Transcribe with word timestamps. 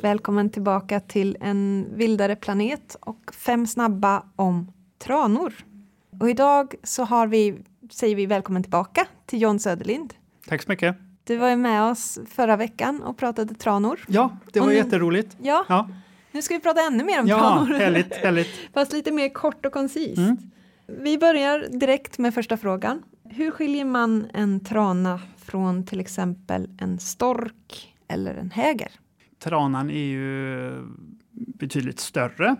Välkommen 0.00 0.50
tillbaka 0.50 1.00
till 1.00 1.36
en 1.40 1.86
vildare 1.94 2.36
planet 2.36 2.96
och 3.00 3.34
fem 3.34 3.66
snabba 3.66 4.22
om 4.36 4.72
tranor. 4.98 5.54
Och 6.20 6.30
idag 6.30 6.74
så 6.82 7.04
har 7.04 7.26
vi, 7.26 7.54
säger 7.90 8.16
vi 8.16 8.26
välkommen 8.26 8.62
tillbaka 8.62 9.06
till 9.26 9.40
John 9.42 9.58
Söderlind. 9.58 10.14
Tack 10.48 10.62
så 10.62 10.70
mycket. 10.70 10.96
Du 11.24 11.36
var 11.36 11.48
ju 11.50 11.56
med 11.56 11.82
oss 11.82 12.18
förra 12.30 12.56
veckan 12.56 13.02
och 13.02 13.16
pratade 13.16 13.54
tranor. 13.54 14.00
Ja, 14.08 14.36
det 14.52 14.60
var 14.60 14.66
nu- 14.66 14.74
jätteroligt. 14.74 15.36
Ja, 15.42 15.64
Ja, 15.68 15.88
nu 16.32 16.42
ska 16.42 16.54
vi 16.54 16.60
prata 16.60 16.80
ännu 16.80 17.04
mer 17.04 17.20
om 17.20 17.26
ja 17.26 17.38
tranor. 17.38 17.74
härligt, 17.74 18.14
härligt. 18.16 18.48
Fast 18.74 18.92
lite 18.92 19.12
mer 19.12 19.28
kort 19.28 19.66
och 19.66 19.72
koncist. 19.72 20.18
Mm. 20.18 20.36
Vi 20.86 21.18
börjar 21.18 21.78
direkt 21.78 22.18
med 22.18 22.34
första 22.34 22.56
frågan. 22.56 23.02
Hur 23.30 23.50
skiljer 23.50 23.84
man 23.84 24.26
en 24.34 24.60
trana 24.60 25.20
från 25.36 25.86
till 25.86 26.00
exempel 26.00 26.68
en 26.78 26.98
stork 26.98 27.94
eller 28.08 28.34
en 28.34 28.50
häger? 28.50 28.92
Tranan 29.38 29.90
är 29.90 30.04
ju 30.04 30.72
betydligt 31.30 32.00
större 32.00 32.56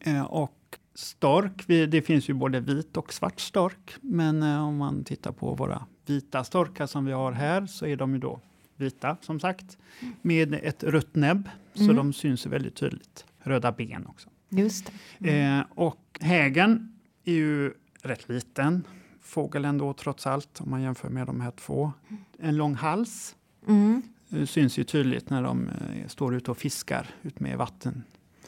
eh, 0.00 0.22
och 0.22 0.78
stork, 0.94 1.66
det 1.66 2.02
finns 2.06 2.28
ju 2.30 2.34
både 2.34 2.60
vit 2.60 2.96
och 2.96 3.12
svart 3.12 3.40
stork. 3.40 3.94
Men 4.00 4.42
eh, 4.42 4.68
om 4.68 4.76
man 4.76 5.04
tittar 5.04 5.32
på 5.32 5.54
våra 5.54 5.86
vita 6.06 6.44
storkar 6.44 6.86
som 6.86 7.04
vi 7.04 7.12
har 7.12 7.32
här 7.32 7.66
så 7.66 7.86
är 7.86 7.96
de 7.96 8.12
ju 8.12 8.18
då 8.18 8.40
vita 8.76 9.16
som 9.20 9.40
sagt 9.40 9.78
med 10.22 10.54
ett 10.54 10.84
rött 10.84 11.14
näbb 11.14 11.48
så 11.74 11.82
Mm. 11.82 11.96
de 11.96 12.12
syns 12.12 12.46
väldigt 12.46 12.74
tydligt. 12.74 13.24
Röda 13.38 13.72
ben 13.72 14.06
också. 14.06 14.28
Just 14.48 14.92
det. 15.18 15.40
Eh, 15.40 15.60
och 15.74 16.18
hägen 16.20 16.98
är 17.24 17.32
ju 17.32 17.72
rätt 18.02 18.28
liten 18.28 18.84
fågel 19.26 19.64
ändå 19.64 19.92
trots 19.92 20.26
allt 20.26 20.60
om 20.60 20.70
man 20.70 20.82
jämför 20.82 21.08
med 21.08 21.26
de 21.26 21.40
här 21.40 21.50
två. 21.50 21.92
En 22.38 22.56
lång 22.56 22.74
hals 22.74 23.36
Mm, 23.68 24.02
Det 24.28 24.46
syns 24.46 24.78
ju 24.78 24.84
tydligt 24.84 25.30
när 25.30 25.42
de 25.42 25.68
eh, 25.68 26.06
står 26.08 26.34
ute 26.34 26.50
och 26.50 26.58
fiskar 26.58 27.06
ut 27.22 27.40
med 27.40 27.58
vattenkanten. 27.58 28.04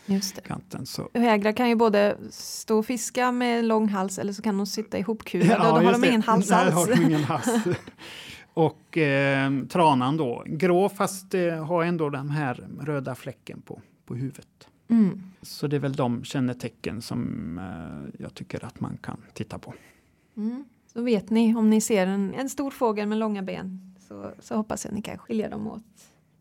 just 0.06 0.41
det. 0.70 0.86
Så. 0.86 1.08
Hägrar 1.14 1.52
kan 1.52 1.69
ju 1.69 1.75
både 1.75 2.17
stå 2.30 2.78
och 2.78 2.86
fiska 2.86 3.33
med 3.33 3.64
lång 3.64 3.89
hals 3.89 4.19
eller 4.19 4.33
så 4.33 4.42
kan 4.42 4.56
de 4.56 4.67
sitta 4.67 4.98
ihopkurade 4.98 5.56
och 5.56 5.78
då 5.78 5.84
har 5.86 5.92
de 5.92 6.00
det. 6.00 6.08
ingen 6.08 6.22
hals 6.22 6.50
Nej, 6.50 6.58
alls. 6.58 6.75
har 6.75 6.86
de 6.86 7.02
ingen 7.02 7.24
hals. 7.24 7.47
och 8.55 8.98
eh, 8.98 9.52
tranan 9.69 10.17
då, 10.17 10.42
grå 10.47 10.89
fast 10.89 11.34
eh, 11.34 11.64
har 11.67 11.84
ändå 11.84 12.11
den 12.11 12.30
här 12.30 12.69
röda 12.80 13.14
fläcken 13.14 13.61
på, 13.61 13.80
på 14.06 14.14
huvudet. 14.14 14.69
Mm. 14.89 15.22
Så 15.42 15.67
det 15.67 15.77
är 15.77 15.80
väl 15.80 15.97
de 15.97 16.24
kännetecken 16.24 17.02
som 17.02 17.58
eh, 17.58 18.22
jag 18.22 18.34
tycker 18.34 18.64
att 18.64 18.80
man 18.80 18.97
kan 19.02 19.17
titta 19.34 19.58
på. 19.58 19.74
Mm. 20.36 20.64
Så 20.98 21.02
vet 21.02 21.30
ni 21.30 21.54
om 21.54 21.70
ni 21.70 21.80
ser 21.80 22.06
en, 22.06 22.34
en 22.34 22.48
stor 22.48 22.70
fågel 22.70 23.08
med 23.08 23.18
långa 23.18 23.42
ben 23.42 23.94
så, 24.08 24.30
så 24.41 24.56
hoppas 24.56 24.84
jag 24.84 24.94
ni 24.94 25.02
kan 25.02 25.18
skilja 25.18 25.48
dem 25.48 25.66
åt. 25.66 25.84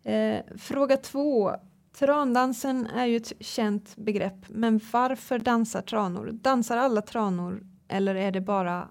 Eh, 0.03 0.39
fråga 0.57 0.97
två. 0.97 1.51
Trandansen 1.99 2.87
är 2.87 3.05
ju 3.05 3.17
ett 3.17 3.33
känt 3.39 3.95
begrepp, 3.95 4.45
men 4.47 4.79
varför 4.91 5.39
dansar 5.39 5.81
tranor? 5.81 6.29
Dansar 6.33 6.77
alla 6.77 7.01
tranor 7.01 7.63
eller 7.87 8.15
är 8.15 8.31
det 8.31 8.41
bara 8.41 8.87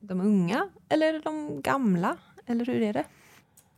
de 0.00 0.20
unga 0.20 0.68
eller 0.88 1.06
är 1.08 1.12
det 1.12 1.20
de 1.20 1.62
gamla? 1.62 2.16
Eller 2.46 2.64
hur 2.66 2.82
är 2.82 2.92
det? 2.92 3.04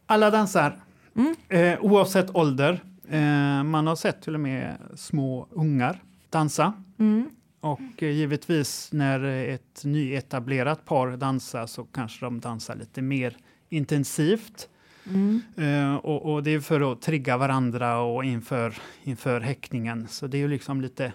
Alla 0.06 0.30
dansar, 0.30 0.80
Mm. 1.14 1.34
eh, 1.48 1.78
oavsett 1.84 2.34
ålder. 2.36 2.84
Eh, 3.08 3.62
man 3.64 3.86
har 3.86 3.96
sett 3.96 4.22
till 4.22 4.34
och 4.34 4.40
med 4.40 4.76
små 4.96 5.46
ungar 5.50 6.02
dansa. 6.30 6.72
Mm. 6.98 7.30
Och 7.60 8.02
eh, 8.02 8.10
givetvis 8.10 8.92
när 8.92 9.24
ett 9.24 9.82
nyetablerat 9.84 10.84
par 10.84 11.16
dansar 11.16 11.66
så 11.66 11.84
kanske 11.84 12.26
de 12.26 12.40
dansar 12.40 12.76
lite 12.76 13.02
mer 13.02 13.36
intensivt. 13.68 14.68
Mm. 15.06 15.42
Eh, 15.56 15.94
och, 15.96 16.32
och 16.32 16.42
det 16.42 16.50
är 16.50 16.60
för 16.60 16.92
att 16.92 17.02
trigga 17.02 17.36
varandra 17.36 17.98
och 18.00 18.24
inför, 18.24 18.74
inför 19.02 19.40
häckningen. 19.40 20.08
Så 20.08 20.26
det 20.26 20.36
är 20.36 20.40
ju 20.40 20.48
liksom 20.48 20.80
lite 20.80 21.12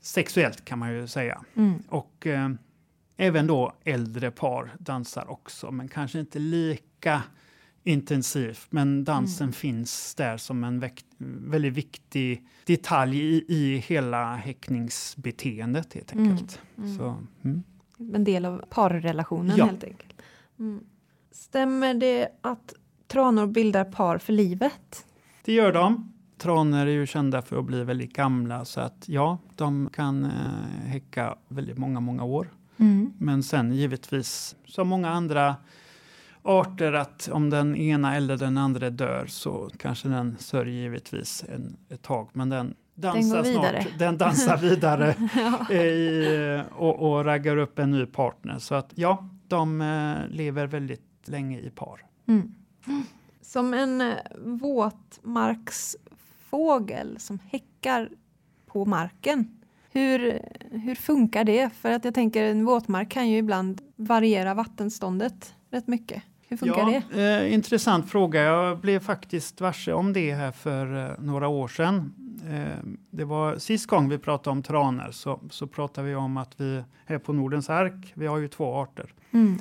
sexuellt 0.00 0.64
kan 0.64 0.78
man 0.78 0.92
ju 0.92 1.06
säga. 1.06 1.44
Mm. 1.54 1.82
Och 1.88 2.26
eh, 2.26 2.50
även 3.16 3.46
då 3.46 3.72
äldre 3.84 4.30
par 4.30 4.70
dansar 4.78 5.30
också, 5.30 5.70
men 5.70 5.88
kanske 5.88 6.20
inte 6.20 6.38
lika 6.38 7.22
intensivt. 7.84 8.66
Men 8.70 9.04
dansen 9.04 9.52
finns 9.52 10.14
där 10.14 10.36
som 10.36 10.64
en 10.64 10.84
väldigt 11.50 11.72
viktig 11.74 12.46
detalj 12.66 13.18
i, 13.20 13.44
i 13.48 13.76
hela 13.76 14.36
häckningsbeteendet 14.36 15.94
helt 15.94 16.12
Mm. 16.12 16.30
enkelt. 16.30 16.60
Mm. 16.78 16.96
Så, 16.96 17.16
mm. 17.44 17.62
En 18.14 18.24
del 18.24 18.44
av 18.44 18.64
parrelationen 18.70 19.56
Ja. 19.56 19.64
helt 19.66 19.84
enkelt. 19.84 20.14
Mm. 20.58 20.80
Stämmer 21.32 21.94
det 21.94 22.28
att 22.40 22.74
tranor 23.06 23.46
bildar 23.46 23.84
par 23.84 24.18
för 24.18 24.32
livet? 24.32 25.06
Det 25.44 25.52
gör 25.52 25.72
de. 25.72 26.12
Tranor 26.38 26.78
är 26.78 26.86
ju 26.86 27.06
kända 27.06 27.42
för 27.42 27.58
att 27.58 27.64
bli 27.64 27.84
väldigt 27.84 28.12
gamla 28.12 28.64
så 28.64 28.80
att 28.80 29.04
ja, 29.08 29.38
de 29.56 29.90
kan 29.92 30.24
eh, 30.24 30.30
häcka 30.86 31.36
väldigt 31.48 31.78
många, 31.78 32.00
många 32.00 32.24
år. 32.24 32.48
Mm. 32.76 33.12
Men 33.18 33.42
sen 33.42 33.72
givetvis, 33.72 34.56
som 34.66 34.88
många 34.88 35.10
andra 35.10 35.56
arter, 36.44 36.92
att 36.92 37.28
om 37.32 37.50
den 37.50 37.76
ena 37.76 38.16
eller 38.16 38.36
den 38.36 38.58
andra 38.58 38.90
dör 38.90 39.26
så 39.26 39.70
kanske 39.78 40.08
den 40.08 40.36
sörjer 40.38 40.74
givetvis 40.74 41.44
en, 41.48 41.76
ett 41.88 42.02
tag. 42.02 42.28
Men 42.32 42.48
den 42.48 42.74
dansar 42.94 43.42
vidare. 43.42 43.82
snart. 43.82 43.98
Den 43.98 44.18
dansar 44.18 44.56
vidare 44.62 45.14
ja. 45.34 45.66
eh, 45.70 45.80
i, 45.80 46.62
och, 46.76 47.12
och 47.12 47.24
raggar 47.24 47.56
upp 47.56 47.78
en 47.78 47.90
ny 47.90 48.06
partner. 48.06 48.58
Så 48.58 48.74
att 48.74 48.90
ja, 48.94 49.28
de 49.48 49.80
eh, 49.80 50.16
lever 50.28 50.66
väldigt 50.66 51.02
länge 51.24 51.60
i 51.60 51.70
par. 51.70 52.04
Mm. 52.28 52.54
Som 53.42 53.74
en 53.74 54.00
eh, 54.00 54.14
våtmarksfågel 54.44 57.18
som 57.18 57.38
häckar 57.50 58.10
på 58.66 58.84
marken. 58.84 59.60
Hur, 59.92 60.40
hur 60.70 60.94
funkar 60.94 61.44
det? 61.44 61.70
För 61.70 61.90
att 61.90 62.04
jag 62.04 62.14
tänker 62.14 62.44
en 62.44 62.64
våtmark 62.64 63.10
kan 63.10 63.28
ju 63.28 63.38
ibland 63.38 63.82
variera 63.96 64.54
vattenståndet 64.54 65.54
rätt 65.70 65.86
mycket. 65.86 66.22
Hur 66.48 66.56
funkar 66.56 66.90
ja, 66.90 67.02
det? 67.10 67.44
Eh, 67.44 67.54
intressant 67.54 68.10
fråga. 68.10 68.42
Jag 68.42 68.78
blev 68.78 69.00
faktiskt 69.00 69.60
varse 69.60 69.92
om 69.92 70.12
det 70.12 70.34
här 70.34 70.52
för 70.52 71.10
eh, 71.10 71.18
några 71.18 71.48
år 71.48 71.68
sedan. 71.68 72.14
Eh, 72.50 72.90
det 73.10 73.24
var 73.24 73.58
sist 73.58 73.86
gång 73.86 74.08
vi 74.08 74.18
pratade 74.18 74.50
om 74.50 74.62
tranor 74.62 75.10
så, 75.10 75.40
så 75.50 75.66
pratade 75.66 76.08
vi 76.08 76.14
om 76.14 76.36
att 76.36 76.60
vi 76.60 76.82
här 77.06 77.18
på 77.18 77.32
Nordens 77.32 77.70
ark, 77.70 78.12
vi 78.14 78.26
har 78.26 78.38
ju 78.38 78.48
två 78.48 78.74
arter, 78.74 79.12
Mm. 79.30 79.58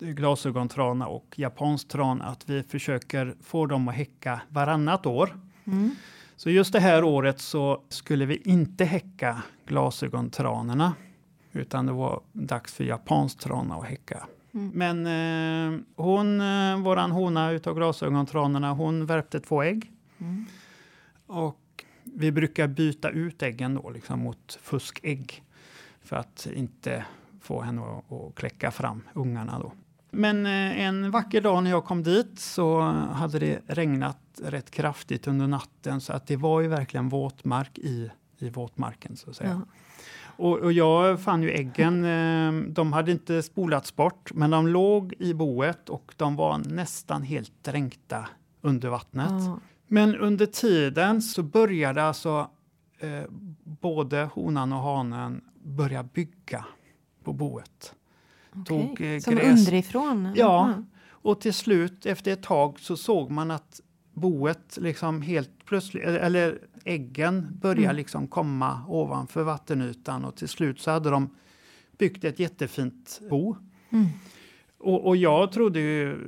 Är 0.00 0.12
glasögontrana 0.12 1.06
och 1.06 1.34
japansk 1.36 1.88
trana, 1.88 2.24
att 2.24 2.48
vi 2.48 2.62
försöker 2.62 3.34
få 3.40 3.66
dem 3.66 3.88
att 3.88 3.94
häcka 3.94 4.40
varannat 4.48 5.06
år. 5.06 5.36
Mm. 5.64 5.90
Så 6.36 6.50
just 6.50 6.72
det 6.72 6.80
här 6.80 7.04
året 7.04 7.40
så 7.40 7.82
skulle 7.88 8.26
vi 8.26 8.36
inte 8.36 8.84
häcka 8.84 9.42
glasögontranorna, 9.66 10.94
utan 11.52 11.86
det 11.86 11.92
var 11.92 12.20
dags 12.32 12.74
för 12.74 12.84
japansk 12.84 13.38
trana 13.38 13.74
att 13.74 13.84
häcka. 13.84 14.26
Mm. 14.54 14.70
Men 14.74 15.06
eh, 15.06 15.80
hon, 15.96 16.40
eh, 16.40 16.78
våran 16.78 17.10
hona 17.10 17.50
utav 17.50 17.74
glasögontranorna, 17.74 18.72
hon 18.72 19.06
värpte 19.06 19.40
två 19.40 19.62
ägg. 19.62 19.92
Mm. 20.18 20.46
Och 21.26 21.84
vi 22.04 22.32
brukar 22.32 22.68
byta 22.68 23.10
ut 23.10 23.42
äggen 23.42 23.74
då, 23.74 23.90
liksom 23.90 24.20
mot 24.20 24.58
fuskägg. 24.62 25.42
För 26.02 26.16
att 26.16 26.48
inte 26.54 27.04
få 27.40 27.60
henne 27.60 27.82
att, 27.82 28.12
att 28.12 28.34
kläcka 28.34 28.70
fram 28.70 29.02
ungarna 29.14 29.58
då. 29.58 29.72
Men 30.10 30.46
eh, 30.46 30.80
en 30.80 31.10
vacker 31.10 31.40
dag 31.40 31.62
när 31.64 31.70
jag 31.70 31.84
kom 31.84 32.02
dit 32.02 32.38
så 32.38 32.80
hade 33.12 33.38
det 33.38 33.60
regnat 33.66 34.18
rätt 34.42 34.70
kraftigt 34.70 35.26
under 35.26 35.46
natten 35.46 36.00
så 36.00 36.12
att 36.12 36.26
det 36.26 36.36
var 36.36 36.60
ju 36.60 36.68
verkligen 36.68 37.08
våtmark 37.08 37.78
i, 37.78 38.10
i 38.38 38.50
våtmarken 38.50 39.16
så 39.16 39.30
att 39.30 39.36
säga. 39.36 39.62
Ja. 39.68 39.76
Och, 40.36 40.58
och 40.58 40.72
jag 40.72 41.20
fann 41.20 41.42
ju 41.42 41.50
äggen, 41.50 42.04
eh, 42.04 42.68
de 42.72 42.92
hade 42.92 43.12
inte 43.12 43.42
spolats 43.42 43.96
bort, 43.96 44.32
men 44.34 44.50
de 44.50 44.66
låg 44.68 45.14
i 45.18 45.34
boet 45.34 45.88
och 45.88 46.14
de 46.16 46.36
var 46.36 46.58
nästan 46.58 47.22
helt 47.22 47.52
dränkta 47.64 48.28
under 48.60 48.88
vattnet. 48.88 49.30
Ja. 49.30 49.58
Men 49.88 50.16
under 50.16 50.46
tiden 50.46 51.22
så 51.22 51.42
började 51.42 52.02
alltså 52.02 52.50
eh, 52.98 53.22
både 53.64 54.28
honan 54.34 54.72
och 54.72 54.78
hanen 54.82 55.40
börja 55.64 56.02
bygga 56.02 56.64
på 57.24 57.32
boet. 57.32 57.94
Tog, 58.66 58.90
Okej. 58.92 59.14
eh, 59.14 59.20
Som 59.20 59.34
gräs. 59.34 59.58
underifrån? 59.58 60.32
Ja. 60.36 60.64
Mm. 60.66 60.86
Och 61.06 61.40
till 61.40 61.54
slut, 61.54 62.06
efter 62.06 62.32
ett 62.32 62.42
tag, 62.42 62.80
så 62.80 62.96
såg 62.96 63.30
man 63.30 63.50
att 63.50 63.80
boet 64.14 64.78
liksom 64.80 65.22
helt 65.22 65.64
plötsligt, 65.64 66.04
eller 66.04 66.58
äggen 66.84 67.58
började 67.60 67.84
Mm. 67.84 67.96
liksom 67.96 68.28
komma 68.28 68.84
ovanför 68.88 69.42
vattenytan 69.42 70.24
och 70.24 70.36
till 70.36 70.48
slut 70.48 70.80
så 70.80 70.90
hade 70.90 71.10
de 71.10 71.30
byggt 71.98 72.24
ett 72.24 72.38
jättefint 72.38 73.20
bo. 73.30 73.56
Mm. 73.90 74.06
Och, 74.78 75.06
och 75.06 75.16
jag 75.16 75.52
trodde 75.52 75.80
ju, 75.80 76.18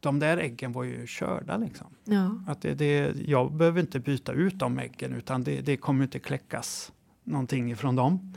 de 0.00 0.18
där 0.18 0.36
äggen 0.36 0.72
var 0.72 0.84
ju 0.84 1.06
körda 1.06 1.56
liksom. 1.56 1.86
Ja. 2.04 2.42
Att 2.46 2.62
det, 2.62 2.74
det, 2.74 3.14
jag 3.26 3.52
behöver 3.52 3.80
inte 3.80 4.00
byta 4.00 4.32
ut 4.32 4.58
de 4.58 4.78
äggen 4.78 5.12
utan 5.12 5.44
det, 5.44 5.60
det 5.60 5.76
kommer 5.76 6.04
inte 6.04 6.18
kläckas 6.18 6.92
någonting 7.24 7.72
ifrån 7.72 7.96
dem. 7.96 8.34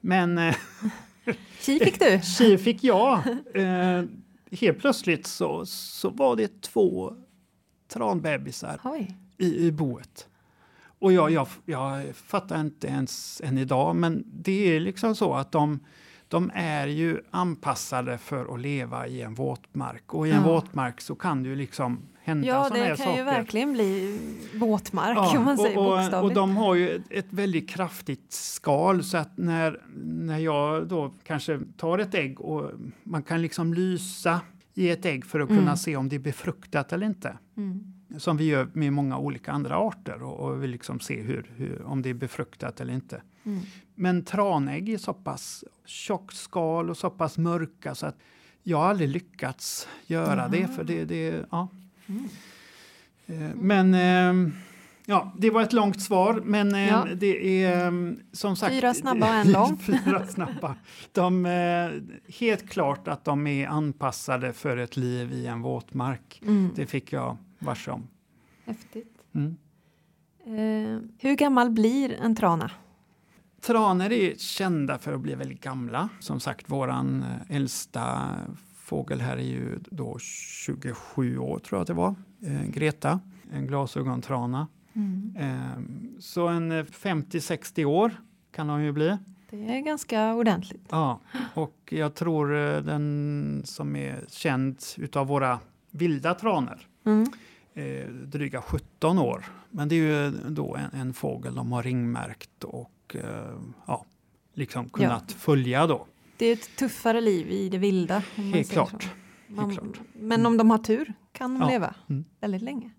Men 0.00 0.38
eh, 0.38 0.54
Tji 1.60 1.78
fick 1.78 1.98
du! 2.00 2.20
tji 2.38 2.58
fick 2.58 2.84
jag. 2.84 3.18
Eh, 3.54 4.02
helt 4.50 4.78
plötsligt 4.78 5.26
så, 5.26 5.66
så 5.66 6.10
var 6.10 6.36
det 6.36 6.60
två 6.62 7.16
tranbebisar 7.88 8.80
Oj. 8.84 9.16
i, 9.38 9.66
i 9.66 9.72
boet. 9.72 10.28
Och 10.98 11.12
jag, 11.12 11.30
jag, 11.30 11.46
jag 11.64 12.16
fattar 12.16 12.60
inte 12.60 12.86
ens 12.86 13.40
än 13.44 13.58
idag, 13.58 13.96
men 13.96 14.24
det 14.26 14.76
är 14.76 14.80
liksom 14.80 15.14
så 15.16 15.34
att 15.34 15.52
de, 15.52 15.80
de 16.28 16.50
är 16.54 16.86
ju 16.86 17.20
anpassade 17.30 18.18
för 18.18 18.54
att 18.54 18.60
leva 18.60 19.06
i 19.06 19.22
en 19.22 19.34
våtmark. 19.34 20.14
Och 20.14 20.28
i 20.28 20.30
en 20.30 20.36
Ja. 20.36 20.52
våtmark 20.52 21.00
så 21.00 21.14
kan 21.14 21.42
det 21.42 21.48
ju 21.48 21.56
liksom 21.56 21.98
hända 22.22 22.48
Ja, 22.48 22.64
sådana 22.64 22.84
här 22.84 22.90
det 22.90 22.96
kan 22.96 23.06
saker. 23.06 23.18
ju 23.18 23.24
verkligen 23.24 23.72
bli 23.72 24.18
våtmark 24.54 25.16
Ja, 25.18 25.38
om 25.38 25.44
man 25.44 25.58
säger 25.58 25.78
och, 25.78 25.84
och, 25.86 25.92
och 25.92 25.98
bokstavligt. 25.98 26.34
de 26.34 26.56
har 26.56 26.74
ju 26.74 26.90
ett, 26.96 27.02
ett 27.10 27.26
väldigt 27.30 27.68
kraftigt 27.68 28.32
skal 28.32 29.04
så 29.04 29.16
att 29.16 29.38
när, 29.38 29.82
när 30.04 30.38
jag 30.38 30.88
då 30.88 31.14
kanske 31.24 31.60
tar 31.76 31.98
ett 31.98 32.14
ägg 32.14 32.40
och 32.40 32.70
man 33.02 33.22
kan 33.22 33.42
liksom 33.42 33.74
lysa 33.74 34.40
i 34.74 34.90
ett 34.90 35.04
ägg 35.04 35.24
för 35.26 35.40
att 35.40 35.48
kunna 35.48 35.60
Mm. 35.62 35.76
se 35.76 35.96
om 35.96 36.08
det 36.08 36.16
är 36.16 36.20
befruktat 36.20 36.92
eller 36.92 37.06
inte. 37.06 37.38
Mm. 37.56 37.92
Som 38.18 38.36
vi 38.36 38.44
gör 38.44 38.68
med 38.72 38.92
många 38.92 39.18
olika 39.18 39.52
andra 39.52 39.76
arter 39.76 40.22
och, 40.22 40.40
och 40.40 40.62
vill 40.62 40.70
liksom 40.70 41.00
se 41.00 41.20
hur, 41.22 41.50
hur, 41.56 41.82
om 41.82 42.02
det 42.02 42.10
är 42.10 42.14
befruktat 42.14 42.80
eller 42.80 42.92
inte. 42.92 43.22
Mm. 43.44 43.60
Men 43.94 44.24
tranägg 44.24 44.88
är 44.88 44.98
så 44.98 45.14
pass 45.14 45.64
tjockt 45.84 46.36
skal 46.36 46.90
och 46.90 46.96
så 46.96 47.10
pass 47.10 47.38
mörka 47.38 47.94
så 47.94 48.06
att 48.06 48.16
jag 48.62 48.78
har 48.78 48.84
aldrig 48.86 49.08
lyckats 49.08 49.88
göra 50.06 50.36
Jaha. 50.36 50.48
det. 50.48 50.68
För 50.68 50.84
det, 50.84 51.04
det 51.04 51.44
ja. 51.50 51.68
Mm. 52.06 52.24
Eh, 53.26 53.54
Men 53.56 53.94
eh, 53.94 54.52
ja, 55.06 55.32
det 55.38 55.50
var 55.50 55.62
ett 55.62 55.72
långt 55.72 56.02
svar, 56.02 56.42
men 56.44 56.74
eh, 56.74 56.88
Ja. 56.88 57.06
det 57.16 57.62
är 57.64 57.86
eh, 57.86 58.12
som 58.32 58.56
sagt... 58.56 58.74
Fyra 58.74 58.94
snabba 58.94 59.28
och 59.28 59.34
en 59.34 59.52
lång. 59.52 59.78
Fyra 59.78 60.26
snabba. 60.26 60.74
De, 61.12 61.46
eh, 61.46 61.90
helt 62.40 62.68
klart 62.70 63.08
att 63.08 63.24
de 63.24 63.46
är 63.46 63.68
anpassade 63.68 64.52
för 64.52 64.76
ett 64.76 64.96
liv 64.96 65.32
i 65.32 65.46
en 65.46 65.62
våtmark. 65.62 66.42
Mm. 66.46 66.70
Det 66.74 66.86
fick 66.86 67.12
jag 67.12 67.36
varse 67.64 67.90
om. 67.90 68.08
Häftigt. 68.64 69.18
Mm. 69.34 69.56
Eh, 70.46 71.00
hur 71.18 71.34
gammal 71.36 71.70
blir 71.70 72.12
en 72.12 72.36
trana? 72.36 72.70
Tranor 73.60 74.12
är 74.12 74.34
kända 74.34 74.98
för 74.98 75.12
att 75.12 75.20
bli 75.20 75.34
väldigt 75.34 75.60
gamla. 75.60 76.08
Som 76.20 76.40
sagt, 76.40 76.70
våran 76.70 77.22
eh, 77.22 77.56
äldsta 77.56 78.30
fågel 78.76 79.20
här 79.20 79.36
är 79.36 79.42
ju 79.42 79.78
då 79.90 80.18
27 80.18 81.38
år 81.38 81.58
tror 81.58 81.76
jag 81.76 81.80
att 81.80 81.86
det 81.86 81.94
var. 81.94 82.14
Eh, 82.42 82.64
Greta, 82.66 83.20
en 83.52 83.66
glasögontrana. 83.66 84.68
Mm. 84.92 85.36
Eh, 85.36 85.82
så 86.18 86.48
en 86.48 86.72
eh, 86.72 86.84
50-60 86.84 87.84
år 87.84 88.14
kan 88.52 88.66
de 88.66 88.82
ju 88.82 88.92
bli. 88.92 89.18
Det 89.50 89.76
är 89.76 89.80
ganska 89.80 90.34
ordentligt. 90.34 90.86
Ja, 90.90 91.20
och 91.54 91.78
jag 91.90 92.14
tror 92.14 92.56
eh, 92.56 92.82
den 92.82 93.62
som 93.64 93.96
är 93.96 94.24
känd 94.28 94.78
utav 94.96 95.26
våra 95.26 95.58
vilda 95.90 96.34
tranor 96.34 96.88
Mm. 97.06 97.26
Eh, 97.74 98.08
dryga 98.08 98.62
17 98.62 99.18
år. 99.18 99.44
Men 99.70 99.88
det 99.88 99.94
är 99.94 99.98
ju 100.26 100.30
då 100.50 100.76
en, 100.76 101.00
en 101.00 101.14
fågel 101.14 101.54
de 101.54 101.72
har 101.72 101.82
ringmärkt 101.82 102.64
och 102.64 103.16
eh, 103.24 103.54
ja, 103.86 104.04
liksom 104.54 104.88
kunnat 104.88 105.32
följa 105.32 105.86
då. 105.86 106.06
Det 106.36 106.46
är 106.46 106.52
ett 106.52 106.76
tuffare 106.76 107.20
liv 107.20 107.50
i 107.50 107.68
det 107.68 107.78
vilda. 107.78 108.22
man 108.36 108.44
Helt 108.52 108.70
klart. 108.70 108.90
så. 108.90 108.96
Helt 108.98 109.56
Man, 109.56 109.70
klart. 109.76 110.00
men 110.12 110.46
om 110.46 110.56
de 110.56 110.70
har 110.70 110.78
tur 110.78 111.12
kan 111.32 111.54
de 111.54 111.60
Ja. 111.62 111.68
leva 111.68 111.94
Mm. 112.08 112.24
väldigt 112.40 112.62
länge. 112.62 112.90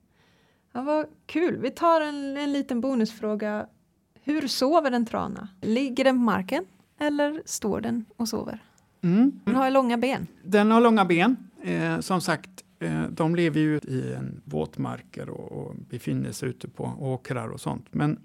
Ja, 0.74 0.82
vad 0.82 1.06
kul. 1.26 1.58
Vi 1.62 1.72
tar 1.72 2.02
en, 2.02 2.38
en 2.38 2.54
liten 2.54 2.82
bonusfråga. 2.82 3.66
Hur 4.24 4.48
sover 4.48 4.92
en 4.92 5.06
trana? 5.06 5.48
Ligger 5.62 6.04
den 6.04 6.16
på 6.16 6.22
marken 6.22 6.66
eller 7.00 7.42
står 7.46 7.82
den 7.82 8.06
och 8.18 8.28
sover? 8.30 8.64
Mm. 9.02 9.40
Den 9.46 9.56
har 9.56 9.72
långa 9.72 9.98
ben. 9.98 10.28
Den 10.44 10.72
har 10.72 10.82
långa 10.82 11.06
ben. 11.06 11.38
Eh, 11.64 12.00
som 12.00 12.22
sagt, 12.22 12.50
de 13.10 13.36
lever 13.36 13.60
ju 13.60 13.78
i 13.78 14.14
en 14.14 14.42
våtmarker 14.46 15.30
och, 15.30 15.76
befinner 15.90 16.32
sig 16.32 16.50
ute 16.50 16.68
på 16.68 16.84
åkrar 17.00 17.48
och 17.48 17.62
sånt. 17.62 17.86
Men 17.92 18.20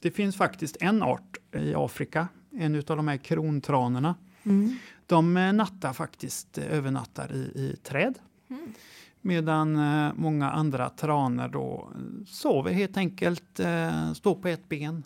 det 0.00 0.10
finns 0.10 0.36
faktiskt 0.36 0.76
en 0.80 1.02
art 1.02 1.36
i 1.52 1.74
Afrika, 1.74 2.28
en 2.50 2.76
av 2.76 2.96
de 2.96 3.08
här 3.08 3.16
krontranorna. 3.16 4.14
Mm. 4.42 4.76
De 5.06 5.36
eh, 5.36 5.52
nattar 5.52 5.92
faktiskt, 5.92 6.58
eh, 6.58 6.72
övernattar 6.72 7.32
i, 7.32 7.38
i 7.38 7.76
träd. 7.82 8.18
Mm. 8.50 8.72
Medan 9.20 9.76
eh, 9.76 10.12
många 10.14 10.50
andra 10.50 10.90
tranor 10.90 11.48
då 11.48 11.90
eh, 11.94 12.24
sover 12.26 12.72
helt 12.72 12.96
enkelt, 12.96 13.60
eh, 13.60 14.12
står 14.12 14.34
på 14.34 14.48
ett 14.48 14.68
ben 14.68 15.02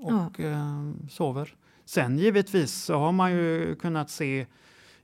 och 0.00 0.40
eh, 0.40 0.90
sover. 1.10 1.54
Sen 1.84 2.18
givetvis 2.18 2.72
så 2.72 2.98
har 2.98 3.12
man 3.12 3.32
ju 3.32 3.74
kunnat 3.74 4.10
se, 4.10 4.46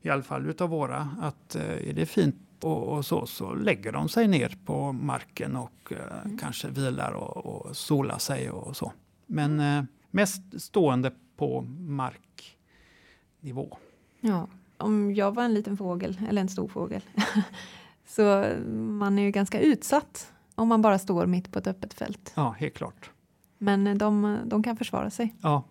i 0.03 0.11
alla 0.11 0.23
fall 0.23 0.51
utav 0.51 0.71
våra, 0.71 1.09
att 1.21 1.56
eh, 1.56 1.89
är 1.89 1.93
det 1.93 2.06
fint 2.06 2.37
och, 2.61 2.89
och 2.89 3.06
så, 3.06 3.27
så 3.27 3.55
lägger 3.55 3.93
de 3.93 4.09
sig 4.09 4.29
ner 4.29 4.56
på 4.67 4.93
marken 4.93 5.56
och 5.56 5.93
eh, 5.93 5.99
Mm. 6.25 6.39
kanske 6.39 6.69
vilar 6.69 7.12
och, 7.12 7.37
och 7.47 7.77
solar 7.77 8.19
sig 8.19 8.51
och 8.51 8.77
så. 8.77 8.93
Men 9.27 9.61
eh, 9.61 9.85
mest 10.11 10.43
stående 10.62 11.12
på 11.37 11.61
marknivå. 11.79 13.77
Ja. 14.21 14.49
Om 14.77 15.15
jag 15.15 15.35
var 15.35 15.43
en 15.45 15.55
liten 15.55 15.77
fågel, 15.77 16.21
eller 16.29 16.41
en 16.43 16.49
stor 16.49 16.69
fågel, 16.69 17.03
så 18.06 18.45
man 18.73 19.19
är 19.19 19.23
ju 19.23 19.31
ganska 19.31 19.61
utsatt 19.61 20.33
om 20.55 20.69
man 20.69 20.83
bara 20.83 20.99
står 20.99 21.27
mitt 21.27 21.53
på 21.53 21.59
ett 21.59 21.67
öppet 21.67 21.95
fält. 21.95 22.33
Ja, 22.37 22.51
helt 22.59 22.75
klart. 22.75 23.11
Men 23.59 23.99
de, 23.99 24.39
de 24.45 24.62
kan 24.62 24.77
försvara 24.77 25.11
sig. 25.11 25.35
Ja, 25.41 25.62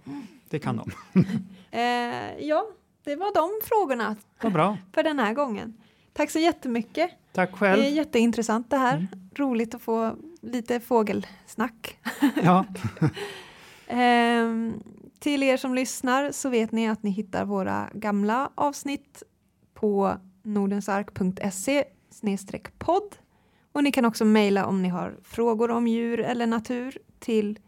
det 0.50 0.60
kan 0.60 0.78
de. 0.78 0.92
Eh, 1.76 2.38
ja, 2.46 2.66
det 3.04 3.16
var 3.16 3.34
de 3.34 3.50
frågorna 3.68 4.16
Vad 4.42 4.54
bra. 4.54 4.78
för 4.92 5.04
den 5.04 5.20
här 5.20 5.34
gången. 5.34 5.78
Tack 6.13 6.31
så 6.31 6.39
jättemycket. 6.39 7.12
Tack 7.31 7.50
Det 7.60 7.65
är 7.68 7.75
själv. 7.75 7.95
jätteintressant 7.95 8.69
det 8.69 8.77
här. 8.77 8.95
Mm. 8.95 9.07
Roligt 9.36 9.75
att 9.75 9.81
få 9.81 10.15
lite 10.42 10.80
fågelsnack. 10.80 11.98
Ja, 12.44 12.65
Ehm, 13.88 14.83
till 15.19 15.44
er 15.44 15.57
som 15.57 15.75
lyssnar 15.75 16.31
så 16.31 16.50
vet 16.50 16.71
ni 16.71 16.89
att 16.89 17.04
ni 17.04 17.10
hittar 17.10 17.45
våra 17.45 17.89
gamla 17.94 18.50
avsnitt 18.56 19.24
på 19.74 20.18
nordensark.se 20.44 21.83
podd 22.77 23.15
och 23.71 23.83
ni 23.83 23.92
kan 23.92 24.06
också 24.06 24.25
mejla 24.25 24.65
om 24.65 24.81
ni 24.81 24.89
har 24.89 25.15
frågor 25.24 25.71
om 25.71 25.88
djur 25.88 26.19
eller 26.19 26.48
natur 26.48 26.98
till 27.19 27.60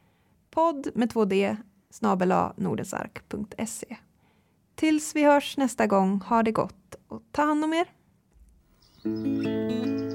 podd 0.52 0.88
med 0.96 1.12
2d 1.14 1.58
snabel-a 1.90 2.54
nordensark.se. 2.58 3.98
Tills 4.76 5.16
vi 5.16 5.24
hörs 5.24 5.58
nästa 5.58 5.88
gång, 5.88 6.22
ha 6.22 6.44
det 6.44 6.52
gott 6.52 6.96
och 7.08 7.22
ta 7.32 7.42
hand 7.46 7.64
om 7.64 7.74
er. 7.74 7.86
Música 9.06 10.15